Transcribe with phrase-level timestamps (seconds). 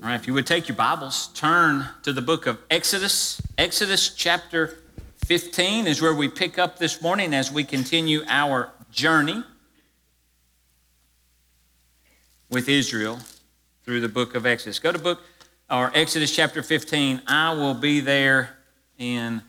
[0.00, 3.42] All right, if you would take your Bibles, turn to the book of Exodus.
[3.58, 4.78] Exodus chapter
[5.26, 9.42] 15 is where we pick up this morning as we continue our journey
[12.48, 13.18] with Israel
[13.84, 14.78] through the book of Exodus.
[14.78, 15.20] Go to book
[15.68, 17.22] or Exodus chapter 15.
[17.26, 18.50] I will be there
[18.98, 19.42] in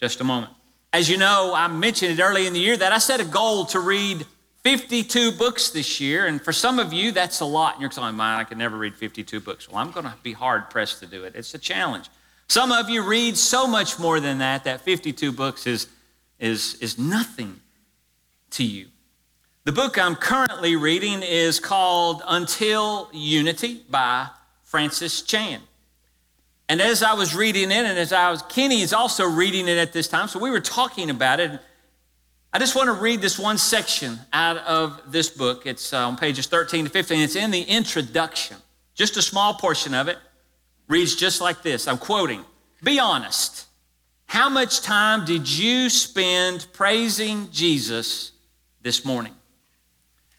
[0.00, 0.52] just a moment.
[0.94, 3.66] As you know, I mentioned it early in the year that I set a goal
[3.66, 4.24] to read
[4.66, 7.74] 52 books this year, and for some of you, that's a lot.
[7.74, 10.32] And you're saying, "Man, I could never read 52 books." Well, I'm going to be
[10.32, 11.36] hard pressed to do it.
[11.36, 12.10] It's a challenge.
[12.48, 14.64] Some of you read so much more than that.
[14.64, 15.86] That 52 books is
[16.40, 17.60] is is nothing
[18.50, 18.88] to you.
[19.62, 24.30] The book I'm currently reading is called Until Unity by
[24.64, 25.60] Francis Chan.
[26.68, 29.78] And as I was reading it, and as I was, Kenny is also reading it
[29.78, 31.60] at this time, so we were talking about it.
[32.56, 35.66] I just want to read this one section out of this book.
[35.66, 37.20] It's uh, on pages 13 to 15.
[37.20, 38.56] It's in the introduction.
[38.94, 40.16] Just a small portion of it
[40.88, 41.86] reads just like this.
[41.86, 42.42] I'm quoting
[42.82, 43.66] Be honest.
[44.24, 48.32] How much time did you spend praising Jesus
[48.80, 49.34] this morning?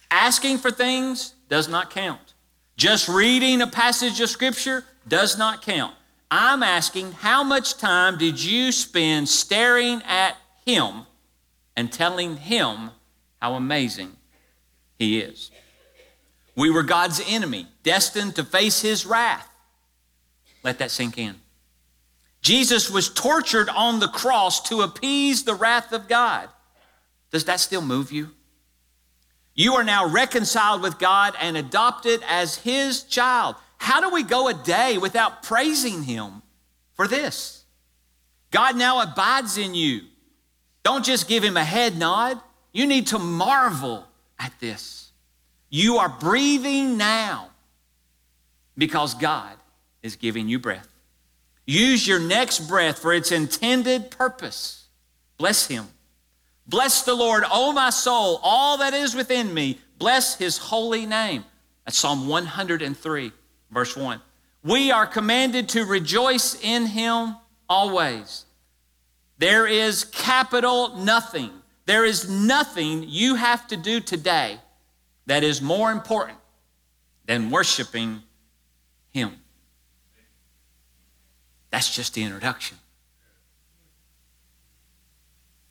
[0.09, 2.33] Asking for things does not count.
[2.77, 5.93] Just reading a passage of Scripture does not count.
[6.31, 11.05] I'm asking, how much time did you spend staring at Him
[11.77, 12.89] and telling Him
[13.41, 14.17] how amazing
[14.99, 15.51] He is?
[16.57, 19.47] We were God's enemy, destined to face His wrath.
[20.63, 21.35] Let that sink in.
[22.41, 26.49] Jesus was tortured on the cross to appease the wrath of God.
[27.31, 28.31] Does that still move you?
[29.53, 33.55] You are now reconciled with God and adopted as His child.
[33.77, 36.41] How do we go a day without praising Him
[36.93, 37.65] for this?
[38.49, 40.01] God now abides in you.
[40.87, 42.39] Don't just give Him a head nod,
[42.71, 44.07] you need to marvel
[44.39, 45.11] at this.
[45.69, 47.49] You are breathing now
[48.77, 49.51] because God
[50.01, 50.87] is giving you breath.
[51.65, 54.85] Use your next breath for its intended purpose.
[55.37, 55.89] Bless Him.
[56.65, 59.81] Bless the Lord, O my soul, all that is within me.
[59.99, 61.43] Bless His holy name.
[61.83, 63.33] That's Psalm 103.
[63.71, 64.21] Verse 1.
[64.63, 67.35] We are commanded to rejoice in him
[67.67, 68.45] always.
[69.37, 71.51] There is capital nothing.
[71.85, 74.59] There is nothing you have to do today
[75.27, 76.37] that is more important
[77.25, 78.21] than worshiping
[79.11, 79.33] him.
[81.69, 82.77] That's just the introduction.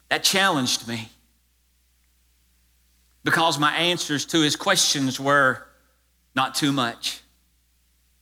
[0.09, 1.09] That challenged me
[3.25, 5.67] because my answers to his questions were
[6.37, 7.23] not too much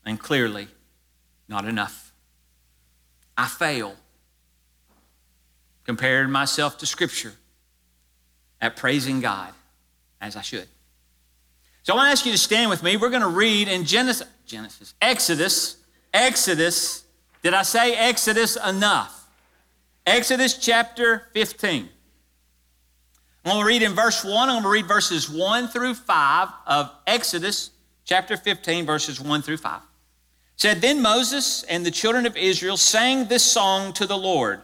[0.07, 0.69] and clearly
[1.47, 2.13] not enough.
[3.37, 3.97] I fail
[5.85, 7.33] comparing myself to Scripture
[8.61, 9.53] at praising God
[10.21, 10.67] as I should.
[11.83, 12.97] So I want to ask you to stand with me.
[12.97, 15.77] We're going to read in Genesis, Genesis, Exodus,
[16.13, 17.05] Exodus.
[17.43, 19.29] Did I say Exodus enough?
[20.07, 21.89] Exodus chapter 15.
[23.45, 24.49] I'm going to read in verse 1.
[24.49, 27.71] I'm going to read verses 1 through 5 of Exodus
[28.05, 29.81] chapter 15, verses 1 through 5
[30.57, 34.61] said, Then Moses and the children of Israel sang this song to the Lord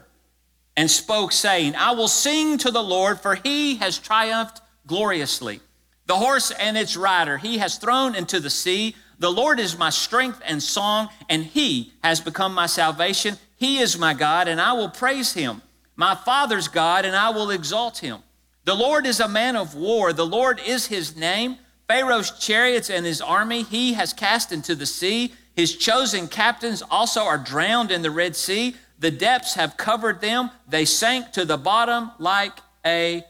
[0.77, 5.61] and spoke, saying, I will sing to the Lord, for he has triumphed gloriously.
[6.07, 8.97] The horse and its rider he has thrown into the sea.
[9.19, 13.37] The Lord is my strength and song, and he has become my salvation.
[13.57, 15.63] He is my God, and I will praise him.
[15.97, 18.21] My father's God, and I will exalt him.
[18.65, 20.13] The Lord is a man of war.
[20.13, 21.59] The Lord is his name.
[21.87, 25.35] Pharaoh's chariots and his army he has cast into the sea.
[25.55, 28.77] His chosen captains also are drowned in the Red Sea.
[29.01, 30.51] The depths have covered them.
[30.69, 32.53] They sank to the bottom like
[32.87, 33.25] a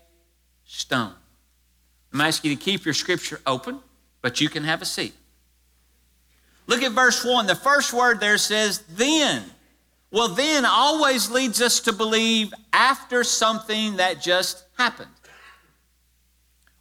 [0.64, 1.14] stone.
[2.12, 3.78] I'm asking you to keep your scripture open,
[4.20, 5.14] but you can have a seat.
[6.66, 7.46] Look at verse 1.
[7.46, 9.44] The first word there says, then.
[10.10, 15.10] Well, then always leads us to believe after something that just happened.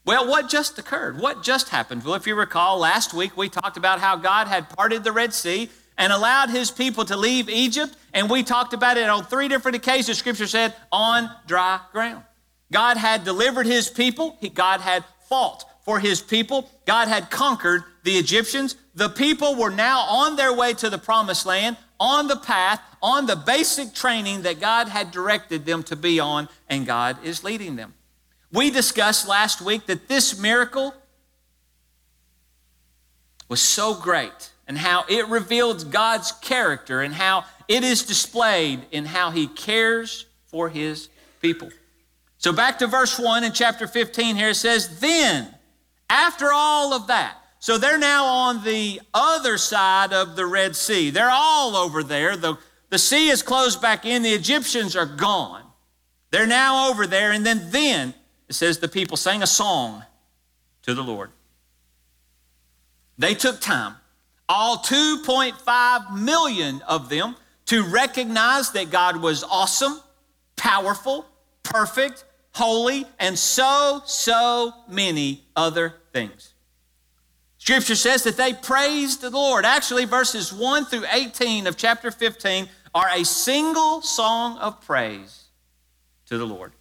[0.04, 1.20] Well, what just occurred?
[1.20, 2.04] What just happened?
[2.04, 5.34] Well, if you recall, last week we talked about how God had parted the Red
[5.34, 5.70] Sea
[6.00, 9.76] and allowed his people to leave Egypt, and we talked about it on three different
[9.76, 10.18] occasions.
[10.18, 12.24] Scripture said, on dry ground.
[12.72, 18.14] God had delivered his people, God had fought for his people, God had conquered the
[18.14, 18.76] Egyptians.
[18.96, 23.26] The people were now on their way to the promised land, on the path, on
[23.26, 27.76] the basic training that God had directed them to be on, and God is leading
[27.76, 27.94] them.
[28.54, 30.94] We discussed last week that this miracle
[33.50, 39.04] was so great and how it revealed God's character and how it is displayed in
[39.04, 41.10] how he cares for his
[41.42, 41.70] people.
[42.38, 45.54] So back to verse 1 in chapter 15 here it says, Then,
[46.10, 51.10] after all of that, So they're now on the other side of the Red Sea.
[51.10, 52.38] They're all over there.
[52.38, 52.58] The,
[52.90, 54.22] the sea is closed back in.
[54.24, 55.64] The Egyptians are gone.
[56.32, 57.34] They're now over there.
[57.34, 58.14] And then, then
[58.48, 60.06] it says the people sang a song
[60.84, 61.32] to the Lord.
[63.18, 63.96] They took time,
[64.50, 67.36] all 2.5 million of them,
[67.68, 70.02] to recognize that God was awesome,
[70.56, 71.26] powerful,
[71.62, 76.54] perfect, holy, and so, so many other things.
[77.60, 79.66] Scripture says that they praised the Lord.
[79.66, 85.44] Actually, verses 1 through 18 of chapter 15 are a single song of praise
[86.26, 86.72] to the Lord.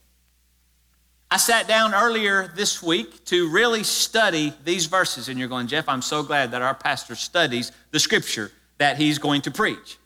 [1.30, 5.88] I sat down earlier this week to really study these verses, and you're going, Jeff,
[5.88, 9.98] I'm so glad that our pastor studies the scripture that he's going to preach.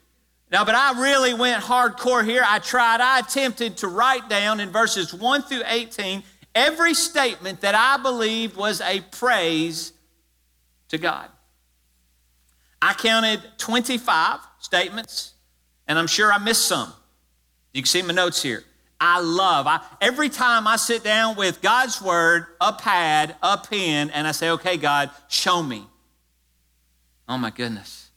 [0.51, 2.43] Now, but I really went hardcore here.
[2.45, 6.23] I tried, I attempted to write down in verses 1 through 18
[6.55, 9.93] every statement that I believed was a praise
[10.89, 11.29] to God.
[12.81, 15.33] I counted 25 statements,
[15.87, 16.91] and I'm sure I missed some.
[17.73, 18.63] You can see my notes here.
[19.05, 19.67] I love.
[19.67, 24.31] I, every time I sit down with God's word, a pad, a pen, and I
[24.31, 25.85] say, okay, God, show me.
[27.27, 28.11] Oh my goodness.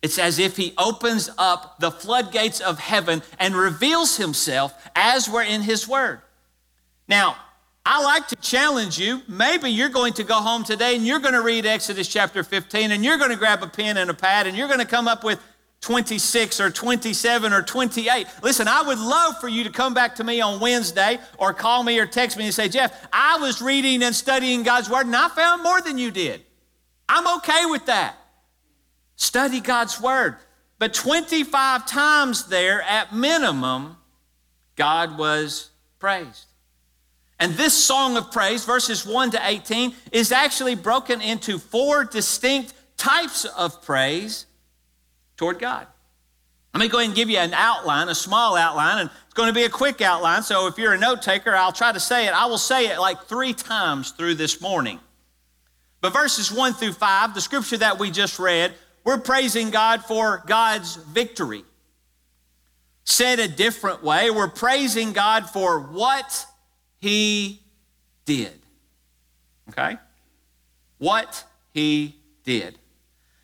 [0.00, 5.42] It's as if he opens up the floodgates of heaven and reveals himself as we're
[5.42, 6.22] in his word.
[7.06, 7.36] Now,
[7.84, 9.20] I like to challenge you.
[9.28, 12.92] Maybe you're going to go home today and you're going to read Exodus chapter 15
[12.92, 15.06] and you're going to grab a pen and a pad and you're going to come
[15.06, 15.38] up with
[15.80, 18.26] 26 or 27 or 28.
[18.42, 21.82] Listen, I would love for you to come back to me on Wednesday or call
[21.82, 25.16] me or text me and say, Jeff, I was reading and studying God's word and
[25.16, 26.42] I found more than you did.
[27.08, 28.14] I'm okay with that.
[29.16, 30.36] Study God's word.
[30.78, 33.96] But 25 times there, at minimum,
[34.76, 36.46] God was praised.
[37.38, 42.74] And this song of praise, verses 1 to 18, is actually broken into four distinct
[42.96, 44.46] types of praise
[45.40, 45.86] toward God.
[46.74, 49.48] Let me go ahead and give you an outline, a small outline, and it's going
[49.48, 50.42] to be a quick outline.
[50.42, 52.34] So if you're a note taker, I'll try to say it.
[52.34, 55.00] I will say it like three times through this morning.
[56.02, 60.42] But verses 1 through 5, the scripture that we just read, we're praising God for
[60.46, 61.64] God's victory.
[63.04, 66.44] Said a different way, we're praising God for what
[66.98, 67.62] He
[68.26, 68.60] did.
[69.70, 69.96] Okay?
[70.98, 72.78] What He did.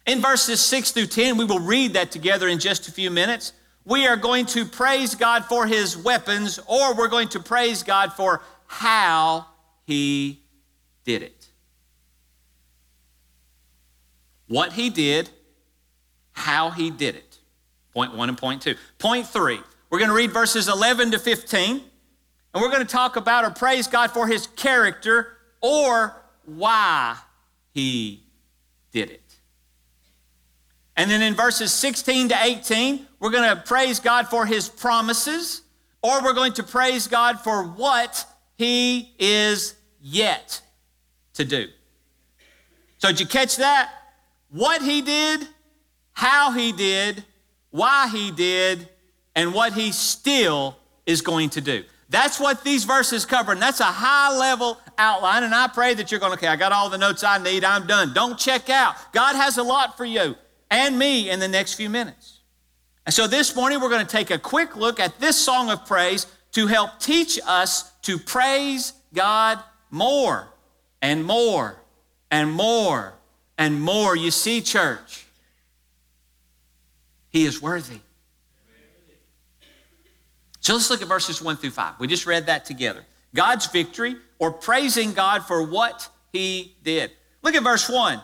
[0.06, 3.52] In verses 6 through 10, we will read that together in just a few minutes.
[3.84, 8.12] We are going to praise God for His weapons, or we're going to praise God
[8.12, 9.46] for how
[9.84, 10.40] He
[11.04, 11.48] did it.
[14.48, 15.30] What He did
[16.36, 17.38] how he did it.
[17.92, 18.76] Point one and point two.
[18.98, 19.58] Point three,
[19.90, 23.50] we're going to read verses 11 to 15, and we're going to talk about or
[23.50, 26.14] praise God for his character or
[26.44, 27.16] why
[27.72, 28.22] he
[28.92, 29.25] did it.
[30.96, 35.62] And then in verses 16 to 18, we're going to praise God for his promises,
[36.02, 38.24] or we're going to praise God for what
[38.56, 40.62] he is yet
[41.34, 41.66] to do.
[42.98, 43.90] So, did you catch that?
[44.50, 45.46] What he did
[46.16, 47.22] how he did,
[47.70, 48.88] why he did,
[49.34, 51.84] and what he still is going to do.
[52.08, 55.42] That's what these verses cover, and that's a high level outline.
[55.42, 57.86] And I pray that you're going, okay, I got all the notes I need, I'm
[57.86, 58.14] done.
[58.14, 58.94] Don't check out.
[59.12, 60.36] God has a lot for you
[60.70, 62.40] and me in the next few minutes.
[63.04, 65.86] And so this morning, we're going to take a quick look at this song of
[65.86, 69.60] praise to help teach us to praise God
[69.90, 70.48] more
[71.00, 71.76] and more
[72.30, 73.14] and more
[73.58, 74.16] and more.
[74.16, 75.26] You see, church,
[77.30, 78.00] he is worthy.
[80.60, 82.00] So let's look at verses 1 through 5.
[82.00, 83.04] We just read that together.
[83.34, 87.12] God's victory or praising God for what he did.
[87.42, 88.20] Look at verse 1.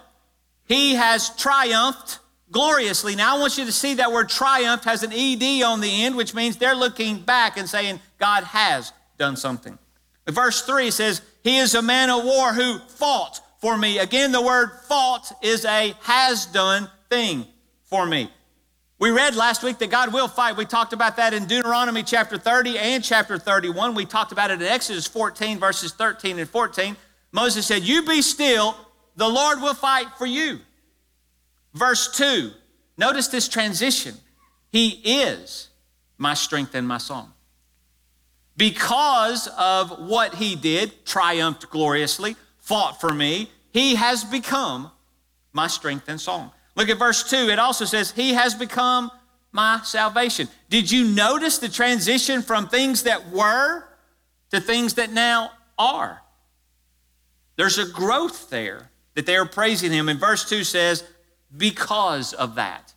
[0.66, 2.18] He has triumphed
[2.52, 3.16] gloriously.
[3.16, 6.16] Now I want you to see that word triumph has an ED on the end,
[6.16, 9.78] which means they're looking back and saying, God has done something.
[10.28, 13.98] Verse 3 says, He is a man of war who fought for me.
[13.98, 17.46] Again, the word fought is a has done thing
[17.84, 18.30] for me.
[18.98, 20.56] We read last week that God will fight.
[20.56, 23.96] We talked about that in Deuteronomy chapter 30 and chapter 31.
[23.96, 26.96] We talked about it in Exodus 14, verses 13 and 14.
[27.32, 28.76] Moses said, You be still,
[29.16, 30.60] the Lord will fight for you.
[31.74, 32.50] Verse 2,
[32.96, 34.14] notice this transition.
[34.70, 35.68] He is
[36.18, 37.32] my strength and my song.
[38.56, 44.90] Because of what he did, triumphed gloriously, fought for me, he has become
[45.52, 46.50] my strength and song.
[46.74, 47.48] Look at verse 2.
[47.48, 49.10] It also says, He has become
[49.52, 50.48] my salvation.
[50.70, 53.84] Did you notice the transition from things that were
[54.50, 56.22] to things that now are?
[57.56, 60.08] There's a growth there that they are praising him.
[60.08, 61.04] And verse 2 says,
[61.56, 62.92] because of that,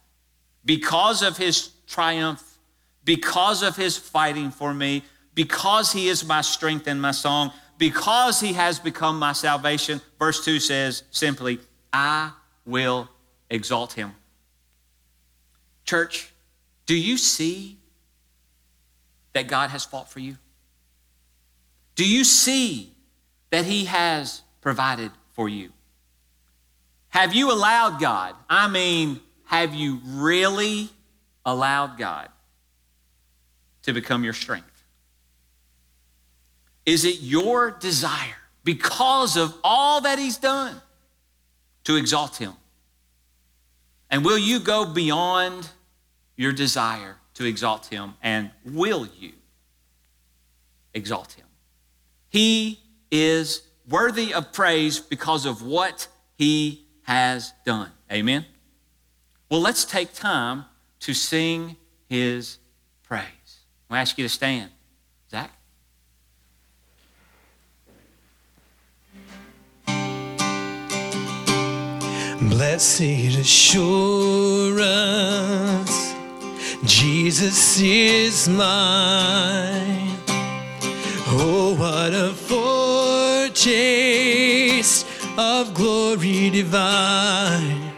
[0.64, 2.58] because of his triumph,
[3.04, 8.40] because of his fighting for me, because he is my strength and my song, because
[8.40, 10.02] he has become my salvation.
[10.18, 11.60] Verse 2 says simply,
[11.92, 12.32] I
[12.66, 13.10] will
[13.50, 14.14] exalt him.
[15.84, 16.32] Church,
[16.86, 17.78] do you see
[19.34, 20.38] that God has fought for you?
[21.96, 22.94] Do you see
[23.52, 25.72] that he has provided for you?
[27.16, 28.36] Have you allowed God?
[28.50, 30.90] I mean, have you really
[31.46, 32.28] allowed God
[33.84, 34.84] to become your strength?
[36.86, 40.82] Is it your desire, because of all that He's done,
[41.86, 42.52] to exalt Him?
[44.12, 45.70] And will you go beyond
[46.36, 48.16] your desire to exalt Him?
[48.22, 49.32] And will you
[50.94, 51.46] exalt Him?
[52.28, 57.92] He is worthy of praise because of what He has done.
[58.12, 58.46] Amen?
[59.50, 60.66] Well, let's take time
[61.02, 61.78] to sing
[62.10, 62.58] His
[63.04, 63.62] praise.
[63.90, 64.72] i ask you to stand.
[65.30, 65.52] Zach?
[72.50, 73.02] Blessed
[73.40, 74.76] assurance,
[76.86, 80.18] Jesus is mine.
[81.28, 83.56] Oh, what a foretaste
[85.38, 87.92] of glory divine,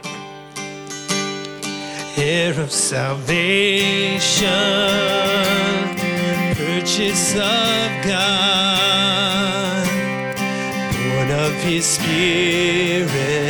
[2.17, 4.47] heir of salvation,
[6.55, 9.87] purchase of God,
[10.93, 13.47] born of His Spirit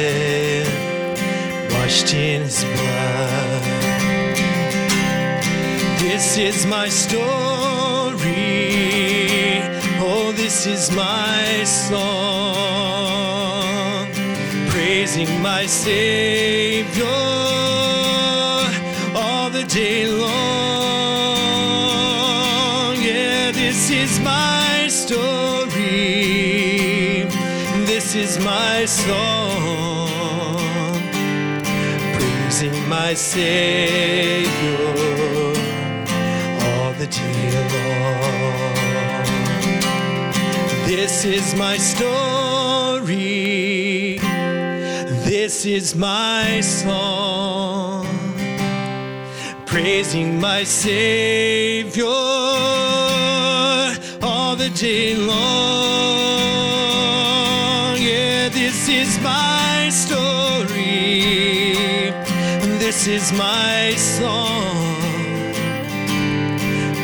[1.88, 3.64] washed in his blood.
[6.00, 8.26] This is my story.
[10.00, 12.77] Oh, this is my song.
[15.18, 17.06] Praising my Savior
[19.16, 20.28] all the day long.
[23.02, 25.74] Yeah, this is my story.
[27.88, 30.08] This is my song
[32.14, 34.48] praising my Savior
[36.62, 39.26] all the day long.
[40.86, 42.37] This is my story,
[45.68, 48.08] is my song,
[49.66, 52.06] praising my Savior
[54.22, 55.38] all the day long.
[58.00, 60.38] Yeah, this is my story
[62.80, 64.96] this is my song,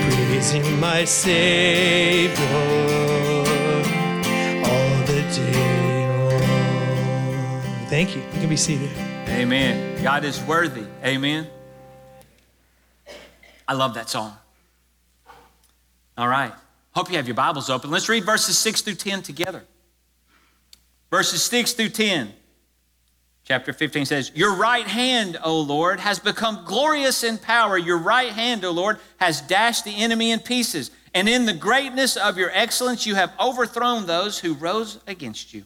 [0.10, 2.34] praising my Savior
[7.94, 8.24] Thank you.
[8.24, 8.90] You can be seated.
[9.28, 10.02] Amen.
[10.02, 10.84] God is worthy.
[11.06, 11.48] Amen.
[13.68, 14.34] I love that song.
[16.18, 16.52] All right.
[16.96, 17.92] Hope you have your Bibles open.
[17.92, 19.64] Let's read verses 6 through 10 together.
[21.12, 22.34] Verses 6 through 10.
[23.44, 27.78] Chapter 15 says, Your right hand, O Lord, has become glorious in power.
[27.78, 30.90] Your right hand, O Lord, has dashed the enemy in pieces.
[31.14, 35.66] And in the greatness of your excellence, you have overthrown those who rose against you.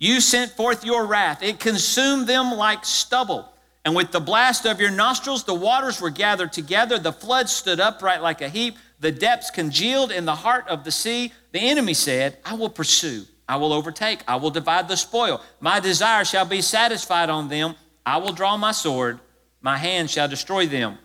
[0.00, 3.52] You sent forth your wrath, it consumed them like stubble.
[3.84, 6.98] And with the blast of your nostrils, the waters were gathered together.
[6.98, 8.76] The flood stood upright like a heap.
[8.98, 11.32] The depths congealed in the heart of the sea.
[11.52, 13.24] The enemy said, I will pursue.
[13.48, 14.22] I will overtake.
[14.26, 15.42] I will divide the spoil.
[15.60, 17.74] My desire shall be satisfied on them.
[18.04, 19.20] I will draw my sword.
[19.60, 20.96] My hand shall destroy them.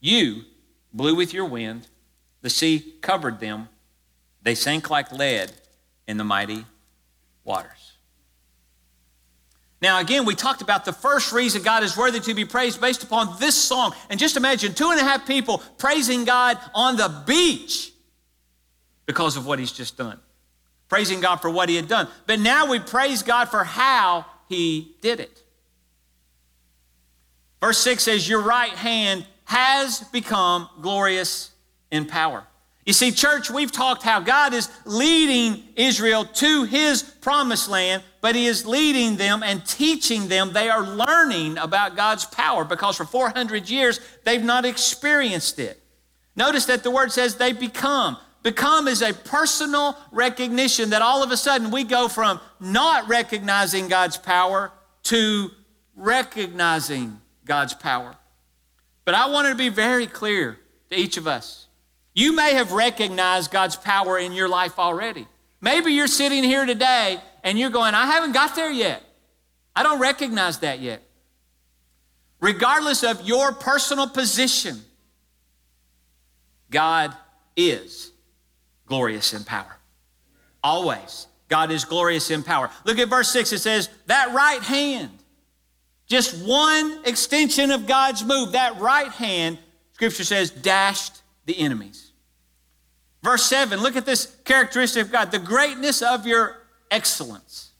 [0.00, 0.44] You
[0.94, 1.88] blew with your wind.
[2.40, 3.68] The sea covered them.
[4.42, 5.52] They sank like lead
[6.06, 6.64] in the mighty
[7.44, 7.98] waters.
[9.82, 13.02] Now, again, we talked about the first reason God is worthy to be praised based
[13.02, 13.94] upon this song.
[14.10, 17.92] And just imagine two and a half people praising God on the beach
[19.06, 20.20] because of what he's just done
[20.90, 22.08] praising God for what he had done.
[22.26, 25.42] But now we praise God for how he did it.
[27.60, 31.52] Verse 6 says, Your right hand has become glorious
[31.90, 32.44] in power.
[32.84, 38.34] You see, church, we've talked how God is leading Israel to his promised land, but
[38.34, 40.52] he is leading them and teaching them.
[40.52, 45.82] They are learning about God's power because for 400 years they've not experienced it.
[46.36, 48.16] Notice that the word says they become.
[48.42, 53.88] Become is a personal recognition that all of a sudden we go from not recognizing
[53.88, 54.72] God's power
[55.04, 55.50] to
[55.94, 58.16] recognizing God's power.
[59.04, 60.58] But I want to be very clear
[60.90, 61.66] to each of us.
[62.14, 65.26] You may have recognized God's power in your life already.
[65.60, 69.02] Maybe you're sitting here today and you're going, I haven't got there yet.
[69.74, 71.02] I don't recognize that yet.
[72.40, 74.80] Regardless of your personal position,
[76.70, 77.14] God
[77.56, 78.12] is
[78.86, 79.76] glorious in power.
[80.62, 81.26] Always.
[81.48, 82.70] God is glorious in power.
[82.84, 83.52] Look at verse 6.
[83.52, 85.10] It says, That right hand,
[86.06, 89.58] just one extension of God's move, that right hand,
[89.92, 92.12] scripture says, dashed the enemies.
[93.22, 96.59] Verse 7, look at this characteristic of God the greatness of your
[96.90, 97.70] excellence.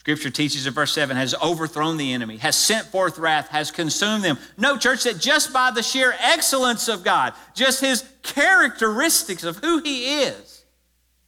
[0.00, 4.24] Scripture teaches in verse 7 has overthrown the enemy, has sent forth wrath, has consumed
[4.24, 4.38] them.
[4.56, 9.82] No, church, that just by the sheer excellence of God, just his characteristics of who
[9.82, 10.64] he is,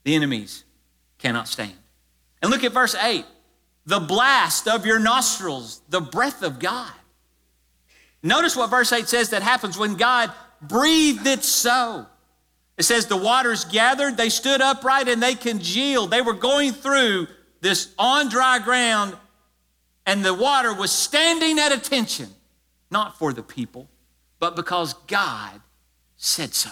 [0.05, 0.65] the enemies
[1.19, 1.75] cannot stand.
[2.41, 3.27] And look at verse 8
[3.85, 6.93] the blast of your nostrils, the breath of God.
[8.23, 10.33] Notice what verse 8 says that happens when God
[10.63, 12.07] breathed it so.
[12.79, 16.11] It says, The waters gathered, they stood upright, and they congealed.
[16.11, 17.29] They were going through
[17.61, 19.17] this on dry ground,
[20.07, 22.29] and the water was standing at attention,
[22.91, 23.88] not for the people,
[24.38, 25.61] but because God
[26.17, 26.71] said so.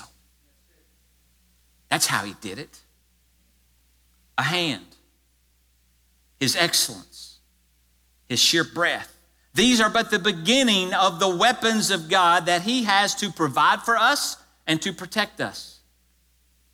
[1.88, 2.80] That's how he did it.
[4.38, 4.86] A hand,
[6.38, 7.38] his excellence,
[8.28, 9.14] his sheer breath.
[9.52, 13.82] These are but the beginning of the weapons of God that he has to provide
[13.82, 15.79] for us and to protect us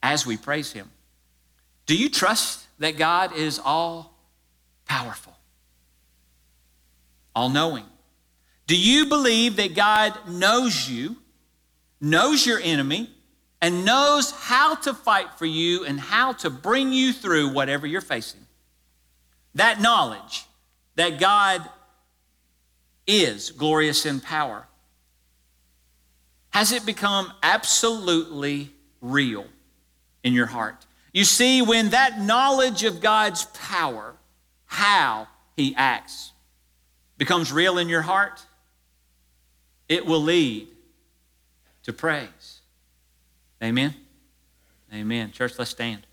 [0.07, 0.89] as we praise him.
[1.85, 4.17] Do you trust that God is all
[4.85, 5.37] powerful,
[7.35, 7.85] all knowing?
[8.69, 11.17] Do you believe that God knows you,
[12.01, 13.11] knows your enemy,
[13.61, 18.01] and knows how to fight for you and how to bring you through whatever you're
[18.01, 18.47] facing?
[19.57, 20.45] That knowledge
[20.95, 21.69] that God
[23.09, 24.69] is glorious in power,
[26.51, 28.71] has it become absolutely
[29.01, 29.47] real
[30.27, 30.85] in your heart?
[31.13, 34.17] You see, when that knowledge of God's power,
[34.67, 36.33] how he acts,
[37.17, 38.45] becomes real in your heart,
[39.89, 40.67] it will lead
[41.85, 42.61] to praise.
[43.63, 43.95] Amen?
[44.93, 45.31] Amen.
[45.31, 46.05] Church, let's stand.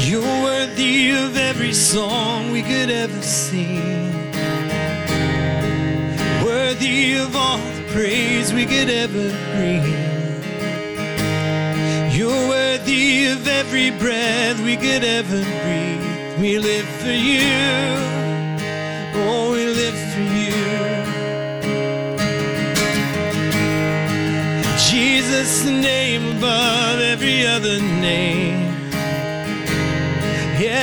[0.00, 4.22] You're worthy of every song we could ever sing.
[6.44, 9.84] Worthy of all the praise we could ever bring.
[12.12, 16.38] You're worthy of every breath we could ever breathe.
[16.38, 17.48] We live for you.
[19.22, 20.58] Oh, we live for you.
[24.90, 28.59] Jesus, name above every other name.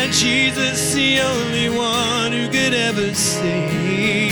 [0.08, 4.32] Yeah, Jesus, the only one who could ever save.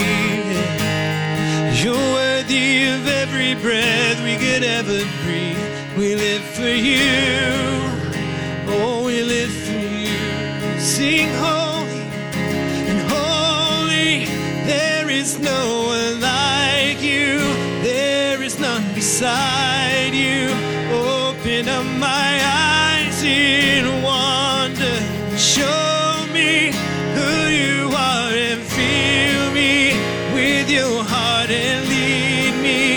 [1.84, 5.58] You're worthy of every breath we could ever breathe.
[5.98, 7.52] We live for you.
[8.68, 10.80] Oh, we live for you.
[10.80, 12.06] Sing holy
[12.88, 14.24] and holy.
[14.66, 17.38] There is no one like you.
[17.82, 19.55] There is none beside
[31.06, 32.95] heart and lead me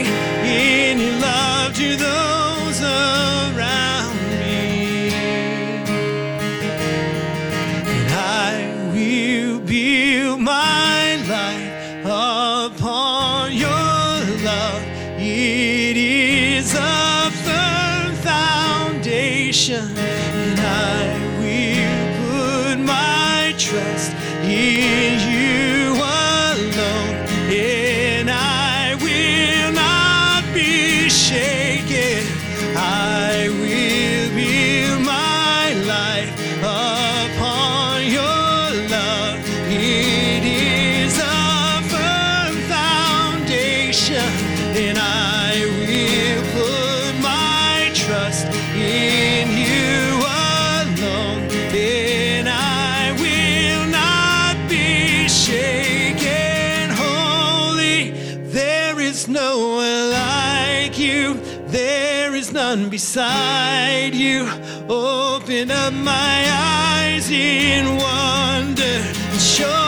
[69.40, 69.79] and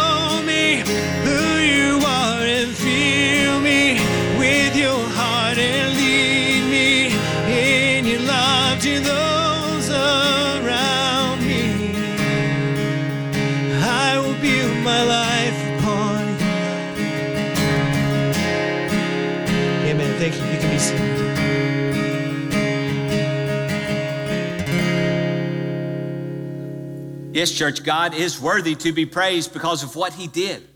[27.33, 30.67] Yes, church, God is worthy to be praised because of what He did.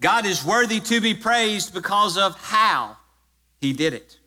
[0.00, 2.96] God is worthy to be praised because of how
[3.60, 4.18] He did it.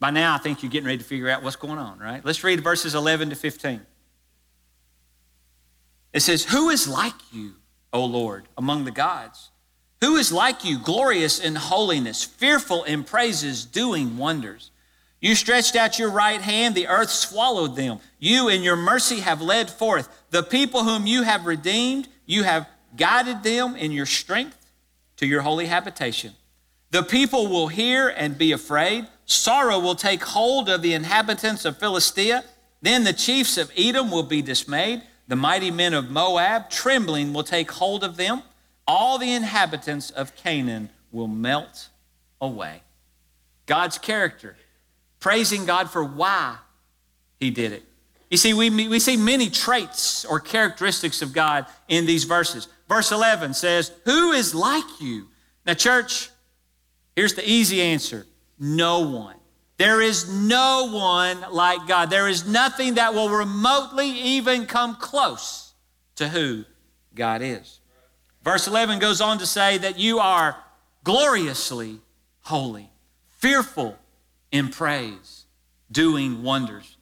[0.00, 2.24] By now, I think you're getting ready to figure out what's going on, right?
[2.24, 3.80] Let's read verses 11 to 15.
[6.12, 7.54] It says, Who is like you,
[7.92, 9.50] O Lord, among the gods?
[10.00, 14.70] Who is like you, glorious in holiness, fearful in praises, doing wonders?
[15.20, 17.98] You stretched out your right hand, the earth swallowed them.
[18.24, 22.08] You in your mercy have led forth the people whom you have redeemed.
[22.24, 24.56] You have guided them in your strength
[25.18, 26.32] to your holy habitation.
[26.90, 29.06] The people will hear and be afraid.
[29.26, 32.44] Sorrow will take hold of the inhabitants of Philistia.
[32.80, 35.02] Then the chiefs of Edom will be dismayed.
[35.28, 38.40] The mighty men of Moab, trembling, will take hold of them.
[38.86, 41.90] All the inhabitants of Canaan will melt
[42.40, 42.80] away.
[43.66, 44.56] God's character
[45.20, 46.56] praising God for why
[47.38, 47.82] he did it.
[48.30, 52.68] You see, we, we see many traits or characteristics of God in these verses.
[52.88, 55.28] Verse 11 says, Who is like you?
[55.66, 56.30] Now, church,
[57.14, 58.26] here's the easy answer
[58.58, 59.36] no one.
[59.76, 62.08] There is no one like God.
[62.08, 65.72] There is nothing that will remotely even come close
[66.16, 66.64] to who
[67.14, 67.80] God is.
[68.44, 70.56] Verse 11 goes on to say that you are
[71.02, 71.98] gloriously
[72.42, 72.90] holy,
[73.38, 73.96] fearful
[74.52, 75.46] in praise,
[75.90, 76.93] doing wonders.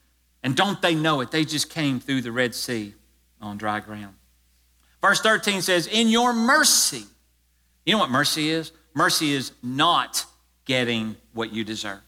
[0.42, 1.30] And don't they know it?
[1.30, 2.94] They just came through the Red Sea
[3.40, 4.14] on dry ground.
[5.00, 7.04] Verse 13 says, In your mercy,
[7.84, 8.72] you know what mercy is?
[8.94, 10.24] Mercy is not
[10.64, 12.00] getting what you deserve.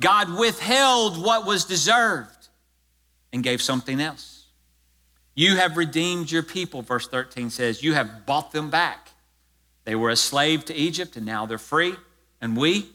[0.00, 2.48] God withheld what was deserved
[3.32, 4.46] and gave something else.
[5.34, 7.82] You have redeemed your people, verse 13 says.
[7.82, 9.10] You have bought them back.
[9.84, 11.94] They were a slave to Egypt and now they're free.
[12.40, 12.88] And we,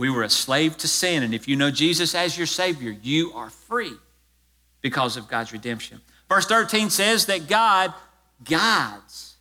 [0.00, 3.34] we were a slave to sin, and if you know Jesus as your Savior, you
[3.34, 3.92] are free
[4.80, 6.00] because of God's redemption.
[6.26, 7.92] Verse 13 says that God
[8.42, 9.36] guides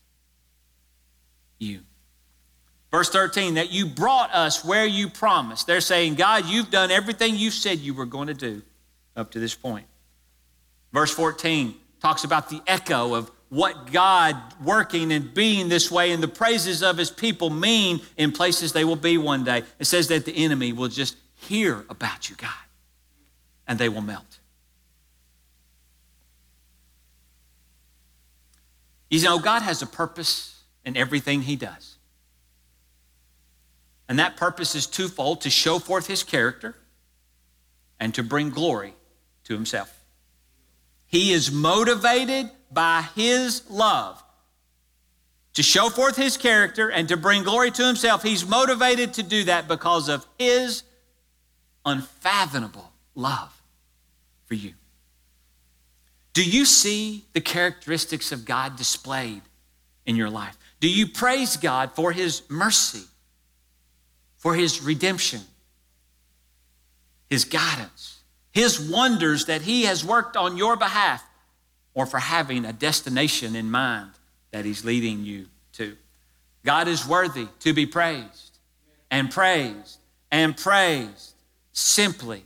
[1.60, 1.80] you.
[2.92, 5.66] Verse 13, that you brought us where you promised.
[5.66, 8.62] They're saying, God, you've done everything you said you were going to do
[9.16, 9.86] up to this point.
[10.92, 16.22] Verse 14 talks about the echo of what God working and being this way and
[16.22, 19.64] the praises of his people mean in places they will be one day.
[19.80, 22.50] It says that the enemy will just hear about you, God,
[23.68, 24.40] and they will melt.
[29.10, 31.96] You know, God has a purpose in everything he does.
[34.08, 36.76] And that purpose is twofold to show forth his character
[38.00, 38.94] and to bring glory
[39.46, 39.96] to himself.
[41.06, 44.22] He is motivated by his love
[45.54, 48.24] to show forth his character and to bring glory to himself.
[48.24, 50.84] He's motivated to do that because of his
[51.86, 53.62] unfathomable love
[54.46, 54.74] for you.
[56.34, 59.42] Do you see the characteristics of God displayed
[60.06, 60.58] in your life?
[60.80, 63.04] Do you praise God for his mercy,
[64.38, 65.42] for his redemption,
[67.30, 68.20] his guidance?
[68.52, 71.24] his wonders that he has worked on your behalf,
[72.00, 74.10] or for having a destination in mind
[74.52, 75.98] that he's leading you to.
[76.64, 78.58] God is worthy to be praised
[79.12, 79.98] and praised
[80.32, 81.34] and praised
[81.74, 82.46] simply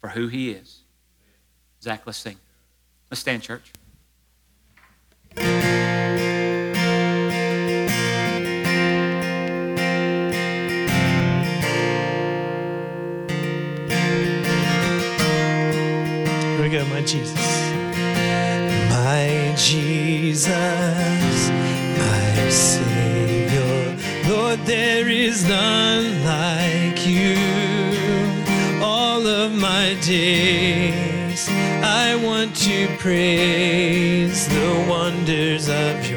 [0.00, 0.80] for who he is.
[1.80, 2.36] Zach, let's sing.
[3.12, 3.72] Let's stand, church.
[5.36, 5.44] Here
[16.60, 17.71] we go, my Jesus.
[19.72, 21.48] Jesus,
[21.96, 23.96] my Savior,
[24.28, 27.38] Lord, there is none like you.
[28.82, 31.48] All of my days,
[31.82, 36.11] I want to praise the wonders of your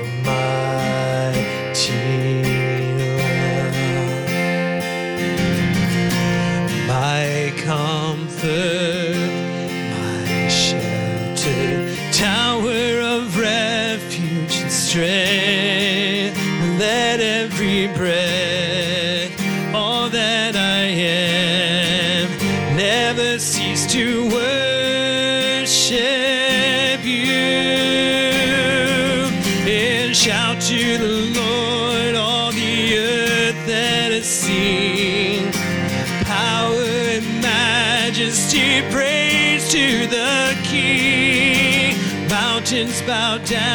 [43.05, 43.74] bow down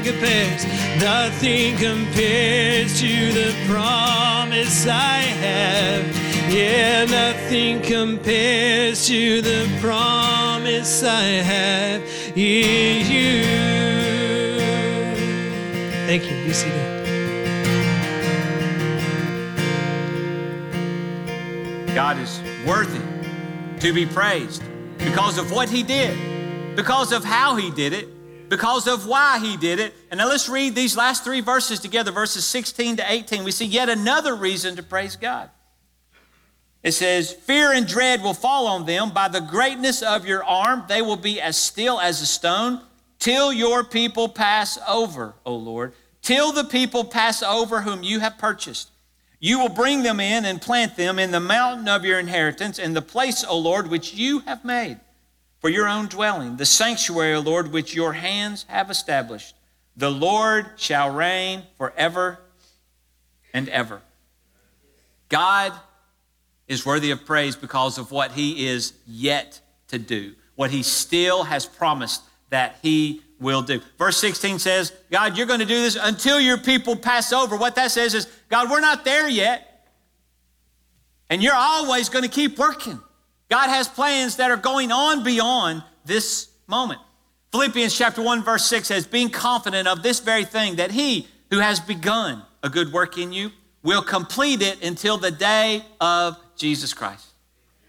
[0.00, 0.64] Nothing compares,
[0.98, 6.50] nothing compares to the promise I have.
[6.50, 12.00] Yeah, nothing compares to the promise I have
[12.34, 13.44] in you.
[16.06, 16.46] Thank you.
[16.46, 17.04] Be seated.
[21.94, 23.02] God is worthy
[23.80, 24.62] to be praised
[24.96, 26.16] because of what He did,
[26.74, 28.08] because of how He did it,
[28.50, 29.94] because of why He did it.
[30.10, 33.44] And now let's read these last three verses together, verses 16 to 18.
[33.44, 35.48] We see yet another reason to praise God.
[36.82, 39.10] It says, Fear and dread will fall on them.
[39.10, 42.82] By the greatness of your arm, they will be as still as a stone
[43.20, 48.36] till your people pass over, O Lord, till the people pass over whom you have
[48.36, 48.90] purchased.
[49.38, 52.94] You will bring them in and plant them in the mountain of your inheritance, in
[52.94, 54.98] the place, O Lord, which you have made
[55.60, 59.54] for your own dwelling, the sanctuary, O Lord, which your hands have established.
[59.96, 62.40] The Lord shall reign forever
[63.52, 64.00] and ever.
[65.28, 65.72] God
[66.66, 71.44] is worthy of praise because of what he is yet to do, what he still
[71.44, 73.80] has promised that he will do.
[73.98, 77.56] Verse 16 says, God, you're going to do this until your people pass over.
[77.56, 79.88] What that says is, God, we're not there yet.
[81.28, 83.00] And you're always going to keep working.
[83.50, 87.00] God has plans that are going on beyond this moment.
[87.52, 91.58] Philippians chapter 1 verse 6 says, being confident of this very thing, that he who
[91.58, 93.50] has begun a good work in you
[93.82, 97.26] will complete it until the day of Jesus Christ.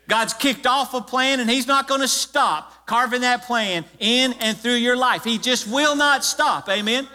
[0.08, 4.34] God's kicked off a plan and He's not going to stop carving that plan in
[4.34, 5.24] and through your life.
[5.24, 6.67] He just will not stop.
[6.67, 7.08] Amen.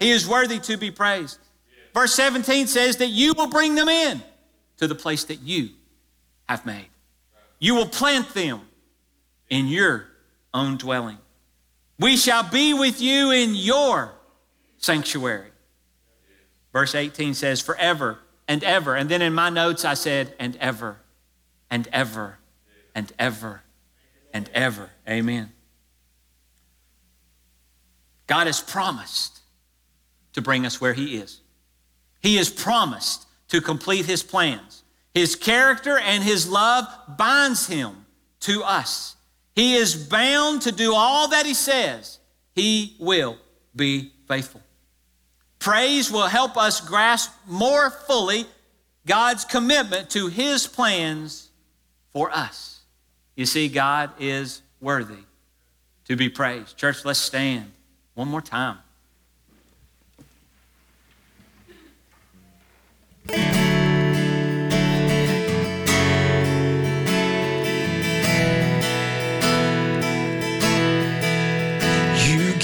[0.00, 1.38] He is worthy to be praised.
[1.94, 4.22] Verse 17 says that you will bring them in
[4.78, 5.68] to the place that you
[6.48, 6.89] have made.
[7.60, 8.62] You will plant them
[9.48, 10.06] in your
[10.52, 11.18] own dwelling.
[11.98, 14.12] We shall be with you in your
[14.78, 15.50] sanctuary.
[16.72, 18.18] Verse 18 says, forever
[18.48, 18.96] and ever.
[18.96, 20.96] And then in my notes, I said, and ever,
[21.70, 22.38] and ever,
[22.94, 23.62] and ever,
[24.32, 24.90] and ever.
[25.08, 25.52] Amen.
[28.26, 29.40] God has promised
[30.32, 31.40] to bring us where He is.
[32.20, 34.79] He has promised to complete His plans.
[35.14, 38.06] His character and His love binds Him
[38.40, 39.16] to us.
[39.54, 42.18] He is bound to do all that He says.
[42.54, 43.36] He will
[43.74, 44.62] be faithful.
[45.58, 48.46] Praise will help us grasp more fully
[49.06, 51.50] God's commitment to His plans
[52.12, 52.80] for us.
[53.36, 55.24] You see, God is worthy
[56.06, 56.76] to be praised.
[56.76, 57.70] Church, let's stand
[58.14, 58.78] one more time.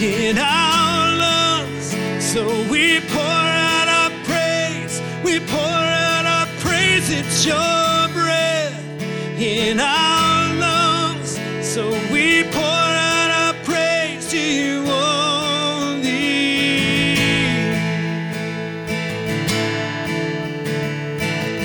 [0.00, 1.94] in our lungs.
[2.20, 5.00] So we pour out our praise.
[5.24, 7.10] We pour out our praise.
[7.10, 8.80] It's your breath
[9.38, 11.38] in our lungs.
[11.62, 16.08] So we pour out our praise to you only.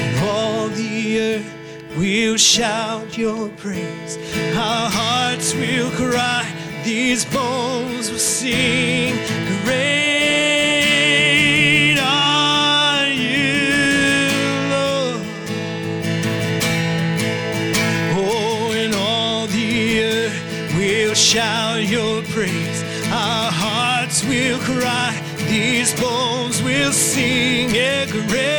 [0.01, 1.53] And all the earth
[1.97, 4.17] will shout your praise.
[4.55, 6.45] Our hearts will cry,
[6.87, 9.13] these bones will sing.
[9.65, 9.97] Great
[11.99, 13.67] are you,
[14.71, 15.21] Lord.
[18.15, 20.41] Oh, and all the earth
[20.77, 22.83] will shout your praise.
[23.11, 25.11] Our hearts will cry,
[25.49, 27.75] these bones will sing.
[27.75, 28.56] Yeah, great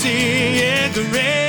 [0.00, 1.47] cry, these bones will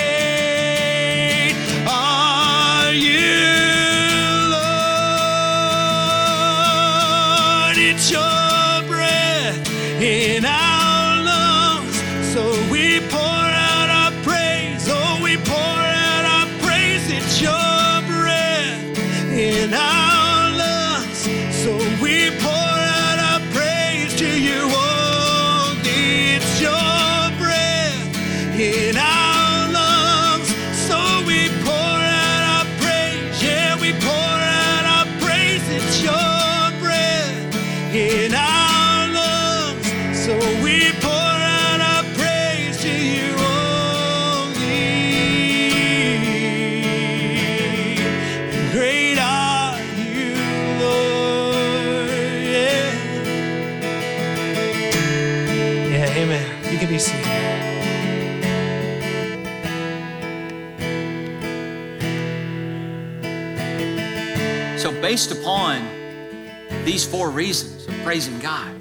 [67.29, 68.75] reasons of praising God,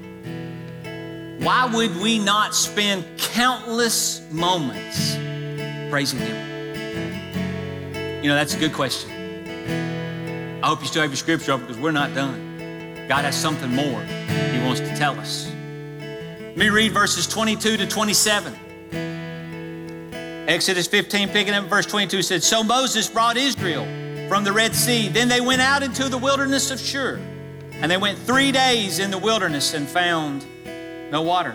[1.40, 5.14] why would we not spend countless moments
[5.90, 6.48] praising Him?
[8.22, 9.10] You know, that's a good question.
[10.62, 13.06] I hope you still have your scripture open because we're not done.
[13.08, 15.50] God has something more He wants to tell us.
[16.40, 18.52] Let me read verses 22 to 27.
[20.48, 23.84] Exodus 15, picking up verse 22, said, So Moses brought Israel
[24.28, 25.08] from the Red Sea.
[25.08, 27.20] Then they went out into the wilderness of Shur.
[27.80, 30.44] And they went three days in the wilderness and found
[31.10, 31.54] no water.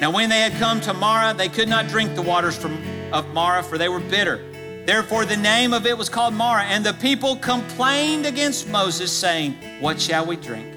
[0.00, 2.78] Now, when they had come to Marah, they could not drink the waters from,
[3.12, 4.44] of Marah, for they were bitter.
[4.86, 6.64] Therefore, the name of it was called Marah.
[6.64, 10.76] And the people complained against Moses, saying, What shall we drink?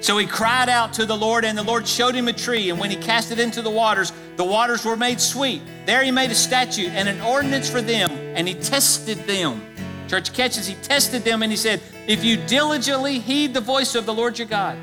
[0.00, 2.70] So he cried out to the Lord, and the Lord showed him a tree.
[2.70, 5.62] And when he cast it into the waters, the waters were made sweet.
[5.86, 9.62] There he made a statute and an ordinance for them, and he tested them.
[10.08, 14.06] Church catches, he tested them, and he said, If you diligently heed the voice of
[14.06, 14.78] the Lord your God,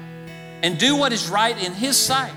[0.62, 2.34] and do what is right in his sight,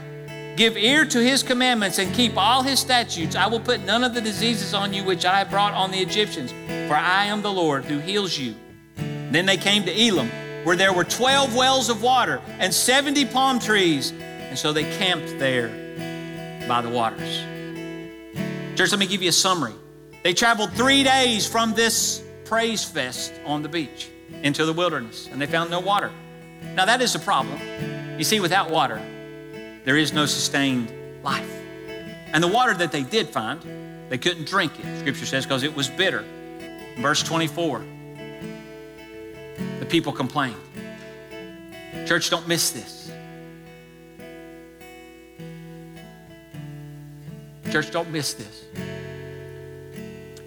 [0.57, 4.15] give ear to his commandments, and keep all his statutes, I will put none of
[4.15, 6.51] the diseases on you which I brought on the Egyptians,
[6.89, 8.55] for I am the Lord who heals you.
[8.97, 10.31] Then they came to Elim,
[10.65, 14.13] where there were 12 wells of water and 70 palm trees.
[14.13, 15.69] And so they camped there
[16.67, 17.39] by the waters.
[18.77, 19.75] Church, let me give you a summary.
[20.23, 24.09] They traveled three days from this praise fest on the beach
[24.43, 26.11] into the wilderness, and they found no water.
[26.75, 27.61] Now, that is a problem.
[28.19, 29.03] You see, without water,
[29.85, 30.91] there is no sustained
[31.23, 31.51] life.
[32.33, 33.61] And the water that they did find,
[34.09, 36.25] they couldn't drink it, scripture says, because it was bitter.
[36.99, 37.85] Verse 24
[39.81, 40.57] the people complained.
[42.07, 43.11] Church, don't miss this.
[47.71, 48.65] Church, don't miss this.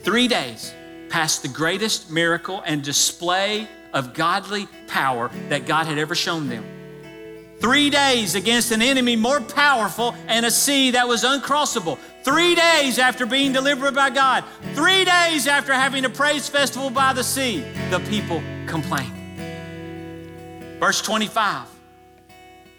[0.03, 0.73] Three days
[1.11, 6.65] past the greatest miracle and display of godly power that God had ever shown them.
[7.59, 11.99] Three days against an enemy more powerful and a sea that was uncrossable.
[12.23, 14.43] Three days after being delivered by God.
[14.73, 17.63] Three days after having a praise festival by the sea.
[17.91, 19.13] The people complained.
[20.79, 21.67] Verse 25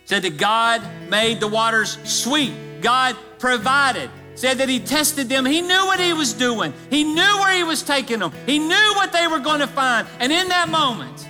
[0.05, 2.53] said that God made the waters sweet.
[2.81, 4.11] God provided.
[4.35, 5.45] Said that He tested them.
[5.45, 6.73] He knew what He was doing.
[6.91, 8.33] He knew where He was taking them.
[8.47, 10.07] He knew what they were going to find.
[10.19, 11.29] And in that moment,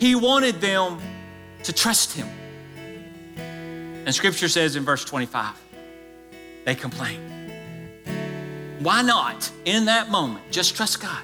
[0.00, 0.98] He wanted them
[1.62, 2.28] to trust Him.
[4.06, 5.54] And Scripture says in verse 25,
[6.64, 7.22] they complained.
[8.80, 11.22] Why not, in that moment, just trust God?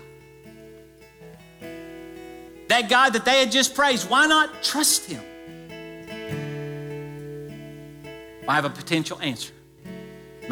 [2.69, 5.23] That God that they had just praised, why not trust Him?
[8.49, 9.53] I have a potential answer.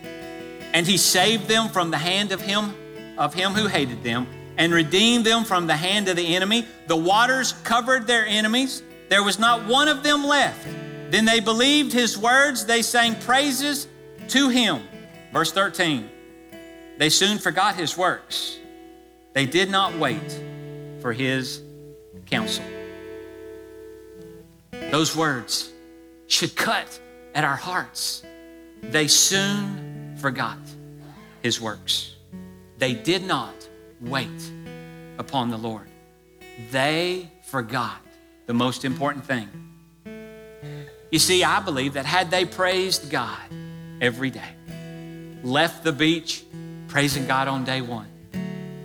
[0.72, 2.72] And he saved them from the hand of him,
[3.18, 6.68] of him who hated them, and redeemed them from the hand of the enemy.
[6.86, 8.80] The waters covered their enemies.
[9.08, 10.68] There was not one of them left.
[11.10, 12.64] Then they believed his words.
[12.64, 13.88] They sang praises
[14.28, 14.84] to him.
[15.32, 16.08] Verse 13.
[17.00, 18.58] They soon forgot his works.
[19.32, 20.38] They did not wait
[21.00, 21.62] for his
[22.26, 22.62] counsel.
[24.90, 25.72] Those words
[26.26, 27.00] should cut
[27.34, 28.22] at our hearts.
[28.82, 30.58] They soon forgot
[31.42, 32.16] his works.
[32.76, 33.54] They did not
[34.02, 34.52] wait
[35.16, 35.88] upon the Lord.
[36.70, 38.02] They forgot
[38.44, 39.48] the most important thing.
[41.10, 43.40] You see, I believe that had they praised God
[44.02, 44.52] every day,
[45.42, 46.44] left the beach
[46.90, 48.08] praising God on day one,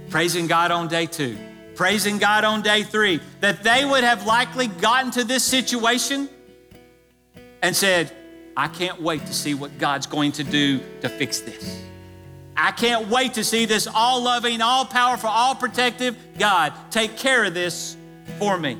[0.09, 1.37] praising God on day two,
[1.73, 6.29] praising God on day three, that they would have likely gotten to this situation
[7.63, 8.11] and said,
[8.55, 11.81] I can't wait to see what God's going to do to fix this.
[12.55, 17.43] I can't wait to see this all loving, all powerful, all protective God take care
[17.43, 17.97] of this
[18.37, 18.77] for me.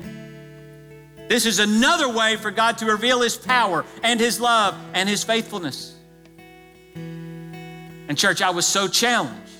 [1.28, 5.24] This is another way for God to reveal His power and His love and His
[5.24, 5.95] faithfulness.
[8.08, 9.52] And, church, I was so challenged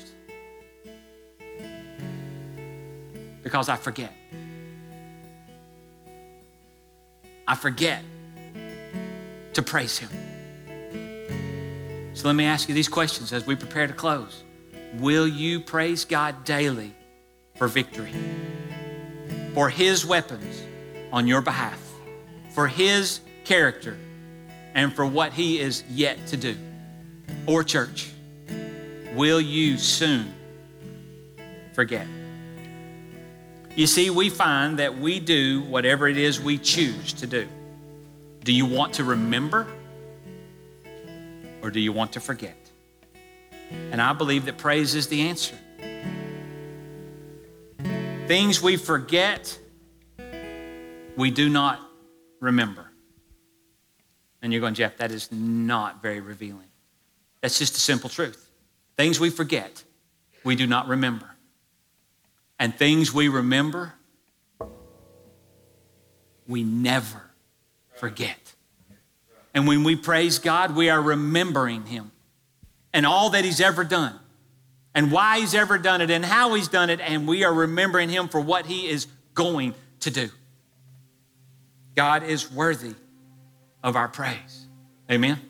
[3.43, 4.13] because I forget.
[7.49, 8.03] I forget
[9.55, 10.11] to praise Him.
[12.15, 14.43] So let me ask you these questions as we prepare to close.
[14.95, 16.95] Will you praise God daily
[17.57, 18.13] for victory?
[19.55, 20.63] For His weapons
[21.13, 21.81] on your behalf,
[22.51, 23.97] for His character,
[24.75, 26.57] and for what He is yet to do?
[27.47, 28.11] Or, church,
[29.17, 30.33] will you soon
[31.73, 32.07] forget?
[33.75, 37.49] You see, we find that we do whatever it is we choose to do.
[38.45, 39.67] Do you want to remember
[41.63, 42.57] or do you want to forget?
[43.91, 45.57] And I believe that praise is the answer.
[48.29, 49.59] Things we forget,
[51.17, 51.81] we do not
[52.41, 52.91] remember.
[54.43, 56.69] And you're going, Jeff, that is not very revealing.
[57.41, 58.46] That's just a simple truth.
[58.97, 59.85] Things we forget,
[60.45, 61.37] we do not remember
[62.59, 63.95] and things we remember,
[66.47, 67.23] we never
[67.97, 68.55] forget.
[69.55, 72.13] And when we praise God, we are remembering Him
[72.93, 74.19] and all that He's ever done
[74.95, 78.09] and why He's ever done it and how He's done it, and we are remembering
[78.09, 80.29] Him for what He is going to do.
[81.95, 82.95] God is worthy
[83.83, 84.67] of our praise.
[85.11, 85.41] Amen.